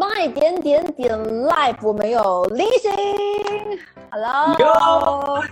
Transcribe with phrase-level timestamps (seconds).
[0.00, 2.90] My 点点点 Live，我们有林星
[4.10, 5.42] ，Hello，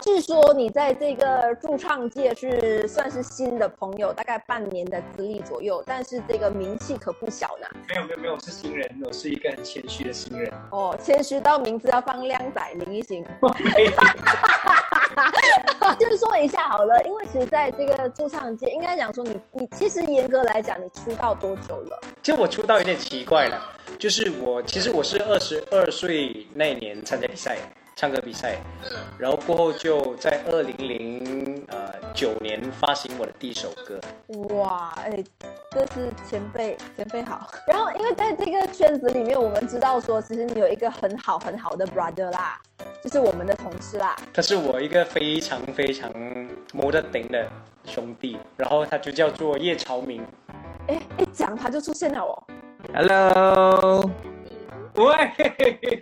[0.00, 7.66] 据说你在这个驻唱界是算是新的朋友，大概半年的资历左右，但是这个名气可不小呢。
[7.88, 10.52] 没有没有没有，我是新人，我是一个很谦虚的新人。
[10.70, 13.26] 哦，谦虚到名字要放靓仔林一星。
[15.98, 22.00] 就是说一下好了，因为其实在这个驻唱界，应该讲说你你其实严格来讲，你出道多久了？
[22.22, 23.60] 其实我出道有点奇怪了，
[23.98, 27.56] 就是我其实我是二十二岁那年参加比赛，
[27.94, 28.58] 唱歌比赛，
[29.18, 31.85] 然后过后就在二零零呃
[32.16, 34.00] 九年发行我的第一首歌。
[34.54, 35.22] 哇，哎，
[35.70, 37.46] 这是前辈前辈好。
[37.68, 42.58] 然后因为在这个圈子里面，我们知道说，其实你有一个很好很好的 brother 啦，
[43.04, 44.16] 就是我们的同事啦。
[44.32, 46.10] 他是我一个非常非常
[46.72, 47.46] 摸得顶的
[47.84, 50.26] 兄弟，然后他就叫做叶朝明。
[50.88, 52.42] 哎，一讲他就出现了哦。
[52.94, 54.10] Hello，
[54.96, 55.14] 喂，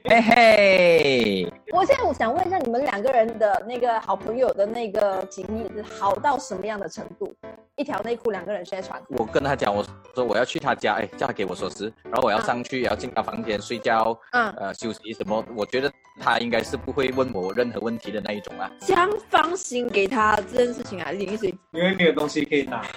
[0.05, 7.35] 嘿嘿，我现在我想问一下，你们两个人的那个好朋友的那个情谊是好到什么样的程度？
[7.77, 15.45] 一条内裤两个人 share 穿，我跟他讲，我说我要去他家，哎，叫他给我锁匙，然后我要上去，也要进他房间睡觉，嗯，呃，休息什么？
[15.57, 18.71] 我觉得他应该是不会问我任何问题的那一种啊。
[18.81, 21.53] 这样放心给他这件事情啊，林一水。
[21.73, 22.81] 因为没有东西可以拿。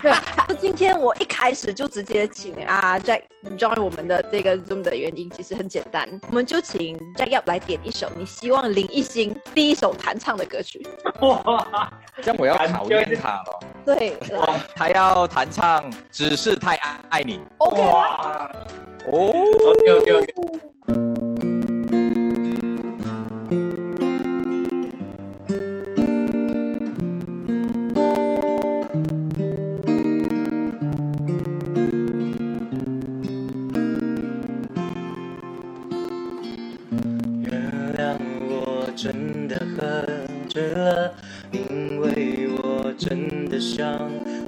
[0.00, 0.10] 对，
[0.58, 3.22] 今天我一开始就直接请啊 Jack
[3.58, 10.84] join 我们的这个 Zoom 的原因其实很简单，我们就请 Jack 要来点一首你希望林一星第一首弹唱的歌曲。
[11.20, 13.51] 哇， 这样我要考验他了，
[13.84, 14.60] 对，来。
[14.74, 19.32] 他要弹唱《只是太爱爱你》，OK 哦。
[19.68, 21.11] ，OK OK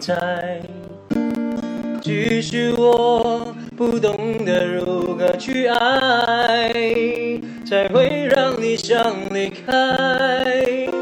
[0.00, 0.60] 在，
[2.02, 6.72] 只是我不懂得如何去爱，
[7.68, 10.95] 才会让你想离开。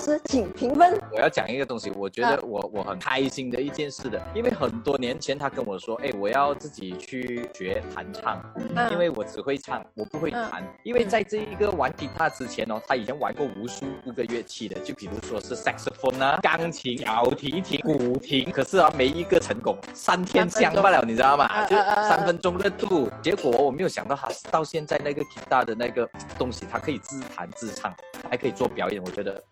[0.00, 0.98] 师请评分。
[1.12, 10.66] 我要讲一个东西，我觉得我我很开心的一件事的，因为很多年前他跟我说，哎，我要自己去学弹唱，嗯因为我只会唱，我不会弹。
[10.82, 13.84] 因为在这一个玩吉他之前哦，他以前玩过无数
[14.16, 21.66] 个乐器的，就比如说是 saxophone 啊、钢琴、小提琴、古琴，可是啊，没一个成功，三天香罢了，你知道吗？
[21.66, 23.10] 就三分钟热度。
[23.22, 27.94] 结果我没有想到他到现在那个吉他的那个东西，他可以自弹自唱，
[28.30, 29.42] 还可以做表演，我觉得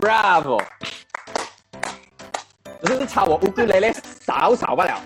[0.00, 0.62] Bravo！
[2.82, 5.00] 只是差我乌克雷雷少少不了。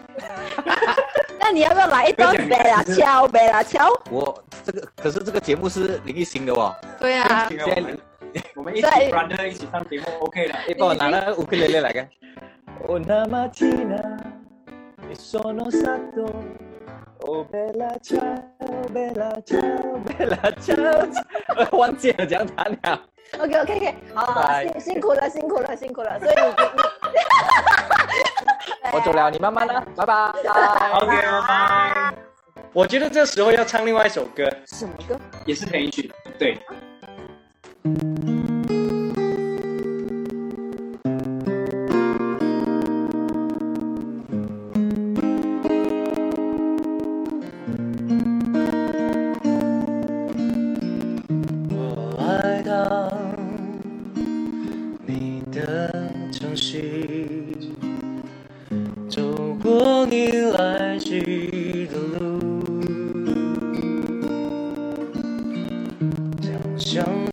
[1.39, 3.89] 那你要不要来一段贝拉敲贝拉敲？
[4.11, 7.95] 我这个可是这个节目是林奕星的哦，对啊，现现在
[8.55, 10.57] 我们一起 brother 一起上节目 OK 了。
[10.67, 12.09] 你帮我拿那个乌克雷雷来看。
[12.87, 14.19] Oh la mattina
[15.09, 16.33] mi sono stato
[17.21, 18.35] Oh bella ciao
[18.93, 23.01] bella ciao bella ciao，忘记了讲弹了。
[23.39, 26.19] OK OK OK，好辛辛苦了，辛苦了，辛苦了。
[26.19, 26.55] 所以你你
[28.93, 30.15] 我走了，你慢慢的，拜拜。
[30.25, 32.15] OK，拜拜。
[32.73, 35.19] 我觉得这时候要唱另外一首歌，什么歌？
[35.45, 36.59] 也是陈奕迅，对。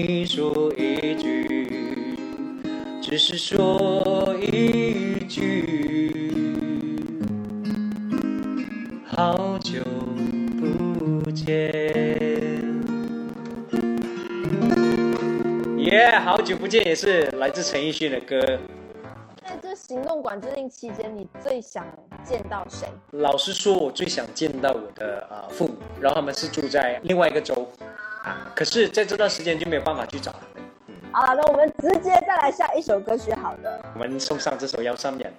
[0.00, 2.16] 你说一句，
[3.02, 6.32] 只是说一句，
[9.04, 9.82] 好久
[10.60, 11.72] 不见。
[15.78, 18.40] 耶、好久不见也是来自陈奕迅的歌。
[19.42, 21.84] 在这行动管制令期间，你最想
[22.22, 22.86] 见到谁？
[23.12, 27.87] 老实说，我最想见到我的呃父母，然后他们是住在另外一个州啊，
[28.58, 30.68] 可是在这段时间就没有办法去找他们。
[31.12, 33.80] 好了，那我们直接再来下一首歌曲好了。
[33.94, 35.30] 我们送上这首《幺三年》。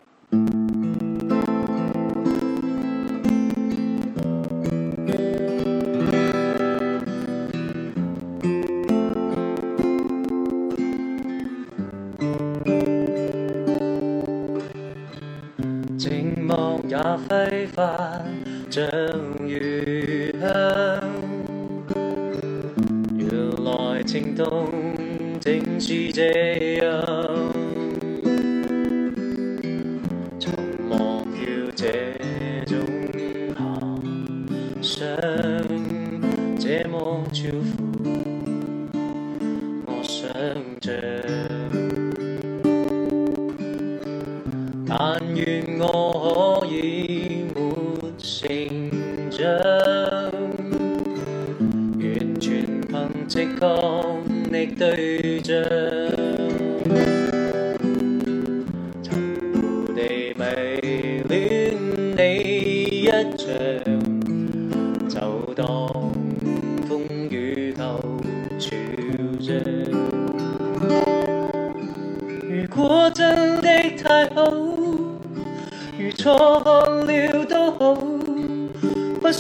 [31.80, 32.19] take.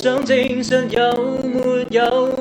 [0.01, 2.38] 想证实有没有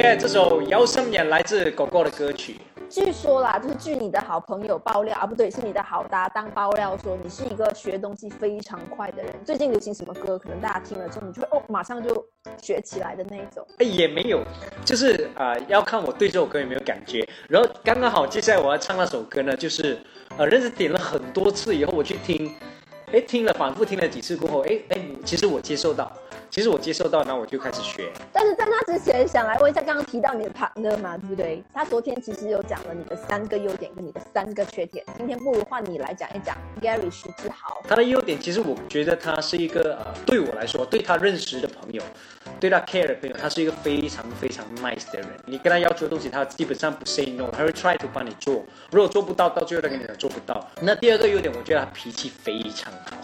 [0.00, 2.56] 耶这首《姚生眼》来自狗狗的歌曲。
[2.88, 9.32] 据说啦，就是据你的好朋友爆料啊，不对，是你的好搭档爆料说，你是一个学东西非常快的人。
[9.44, 12.24] 最近流行什么歌，可能大家听了之后，你就会哦，马上就
[12.62, 13.64] 学起来的那一种。
[13.78, 14.42] 哎，也没有，
[14.86, 17.28] 就是啊、呃要看我对这首歌有没有感觉。
[17.46, 19.98] 然后刚刚好，接下来我要唱那首歌呢，就是
[20.38, 22.50] 呃，认识点了很多次以后，我去听，
[23.12, 26.12] 哎，听了反复听了几次过后，哎哎，其实我接受到，
[26.48, 28.08] 其实我接受到，那我就开始学。
[28.32, 31.60] 但是在那之前，想来问一下，刚刚提到你的 partner 嘛，对不对？
[31.74, 35.04] 他昨天其实有讲了你的三个优点跟你的三个缺点。
[35.16, 37.82] 今天不如换你来讲一讲 Gary 徐志豪。
[37.88, 42.00] 他的优点，其实我觉得他是一个呃，对我来说，对他认识的朋友，
[42.60, 45.26] 对他 care 的朋友，他是一个非常非常 nice 的人。
[45.46, 48.62] 你跟他要求的东西，他基本上不 say no，他会 try to 帮你做。
[48.90, 50.68] 如果做不到，到最后他跟你讲做不到。
[50.82, 53.16] 那第二个优点，我觉得他脾气非常好。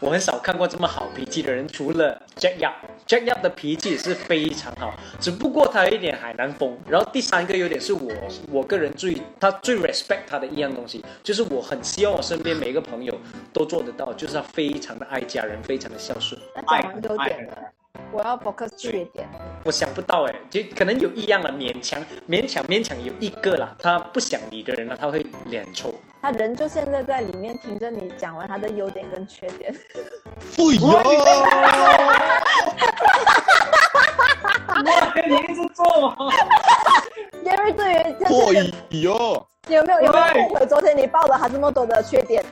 [0.00, 6.78] 我很少看过这么好脾气的人，除了 Jack Yap，Jack Yap 的脾气也是非常好，只不过他有一点海南风。
[6.86, 8.12] 然后第三个优点是我
[8.50, 13.18] 我个人最他最 respect 他的一样东西，就是我很希望我身边每一个朋友
[13.54, 16.38] 都做得到，就是他非常的爱家人，非常的孝顺。
[16.54, 17.58] 那讲完优点了，
[18.16, 19.28] 我要 focus 缺点。
[19.62, 25.92] 我想不到哎，就可能有一样了，勉强勉强勉强有一个啦，他不想理的人呢，他会脸臭。
[26.22, 29.70] 他人就现在在里面听着你讲完他的优点跟缺点。
[30.56, 31.02] 哎呀！
[34.72, 36.16] 哇，你一直做吗？
[37.44, 38.30] Gary 对于哎
[39.02, 42.42] 呦，有没有有没有后悔昨天你报了他这么多的缺点？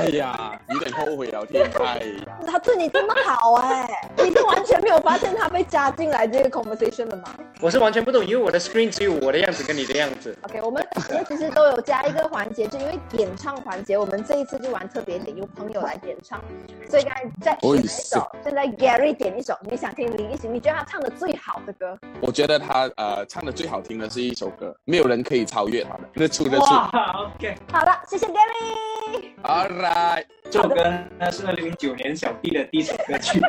[0.00, 1.70] 哎呀，有点后悔聊天。
[1.78, 2.00] 哎，
[2.46, 7.34] 他对你这么好哎，你是完全没有发现他被加进来这个 conversation 的吗？
[7.60, 10.34] 我是完全不懂，因为我的 screen 只有我的样子跟你的样子。
[10.42, 10.86] OK，我们
[11.28, 16.40] 其实都有加一个环节，就因为点唱环节，我们这一次就玩特别点，由朋友来点唱。
[16.88, 21.98] 所以刚才再选一首，现在 Gary 点一首，你想听林忆行，你觉得他唱的最好的歌？
[22.22, 26.64] 我觉得他呃唱的最好听的是一首歌，没有人可以超越他的，那出日出。
[26.64, 28.99] OK，好了，谢谢 Gary。
[29.42, 30.82] All right，这首歌
[31.18, 33.40] 呢是二零零九年小弟的第一首歌曲。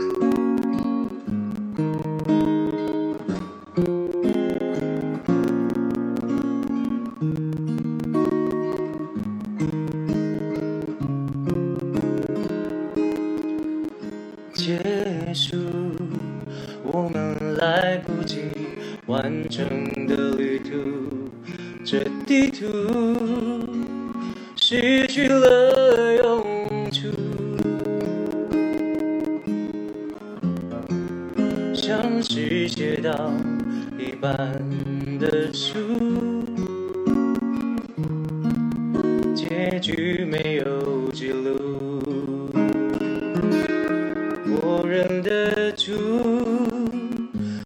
[32.46, 33.32] 是写到
[33.98, 34.30] 一半
[35.18, 35.78] 的书，
[39.34, 42.50] 结局没有记录，
[44.46, 45.92] 我认得出，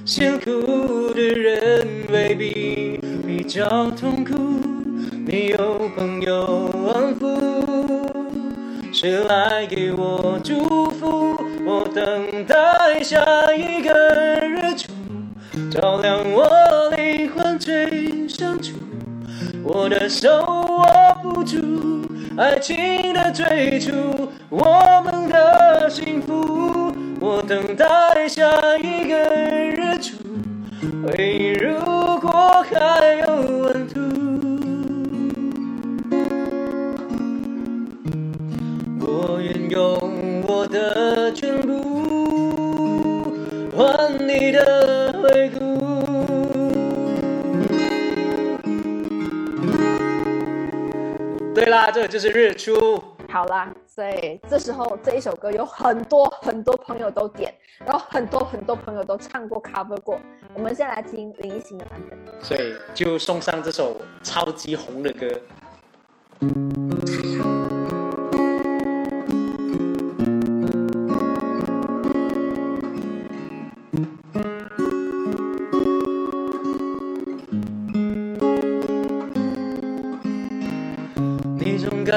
[0.04, 3.00] 辛苦的人未必。
[3.26, 4.34] 比较痛苦，
[5.26, 7.26] 没有朋友安抚，
[8.92, 11.34] 谁来给我祝福？
[11.64, 13.18] 我等待下
[13.54, 14.37] 一个，
[15.80, 18.74] 照亮我灵魂最深处。
[19.62, 20.84] 我的手握
[21.22, 21.56] 不住
[22.36, 23.92] 爱情的追逐，
[24.48, 26.92] 我们的幸福。
[27.20, 27.86] 我等待
[28.28, 28.44] 下
[28.78, 29.16] 一个
[29.70, 30.16] 日出。
[31.06, 31.78] 回忆如
[32.18, 34.00] 果还有温度，
[38.98, 43.32] 我愿用我的全部
[43.76, 43.86] 换
[44.26, 45.57] 你的回顾。
[51.88, 53.02] 啦，这就是日出。
[53.30, 57.54] 好啦，所以这时候这一首歌有很多很多朋友都点，
[57.84, 60.20] 然后很多很多朋友都唱过 cover 过。
[60.54, 65.40] 我们先来听林依行的版本，所以就送上这首超级红的歌。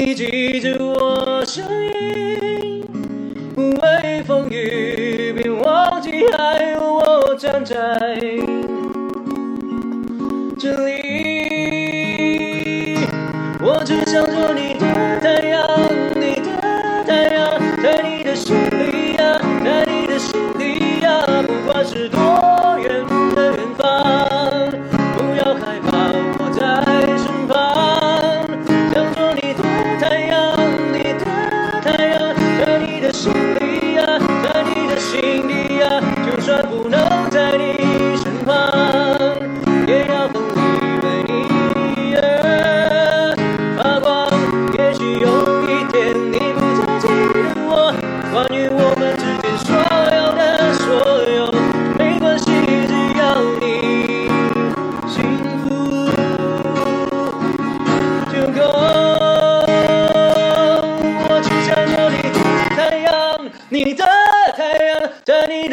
[0.00, 2.86] 你记着我声音，
[3.52, 7.74] 不畏风雨，别忘记还有我站在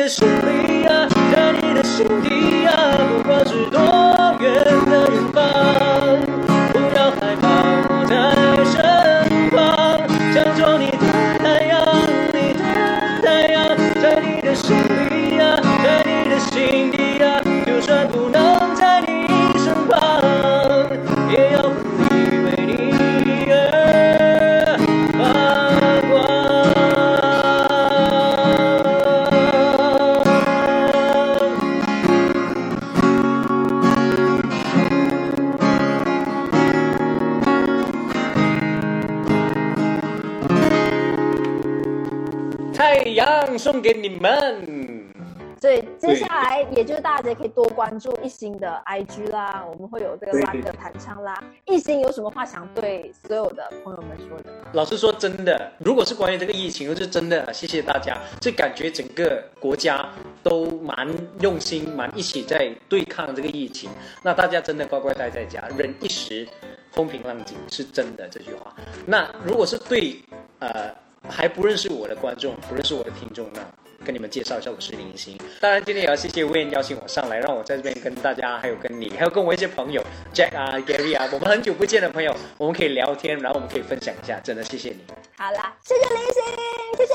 [0.08, 0.65] 在
[43.66, 45.10] 送给你们。
[45.60, 51.44] 所以接下来也就是大家可以多关注艺兴的 IG 啦，我们会有这个对 live 的弹唱啦。
[51.66, 54.52] 艺兴有什么话想对所有的朋友们说的？
[54.74, 58.16] 老实说，真的，如果是关于这个疫情，是真的，谢谢大家。
[58.40, 60.08] 就感觉整个国家
[60.44, 61.08] 都蛮
[61.40, 63.90] 用心，蛮一起在对抗这个疫情。
[64.22, 66.48] 那大家真的乖乖待在家，忍一时，
[66.92, 68.76] 风平浪静，是真的这句话。
[69.08, 70.22] 那如果是对
[70.60, 70.94] 呃
[71.30, 73.62] 还不认识我的观众，不认识我的听众，呢
[74.06, 75.36] 跟你们介绍一下，我是林星。
[75.60, 85.00] 当然，今天也要谢谢 Wayne 邀请我上来，让我在这边跟大家，还有跟你，还有跟我一些朋友 Jack 啊、Gary 啊，我们很久不见的朋友，我们可以聊天，然后我们可以分享一下，真的谢谢你。
[85.36, 86.44] 好啦，谢谢林星，
[86.98, 87.14] 谢谢。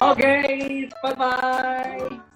[0.00, 2.33] OK，拜拜。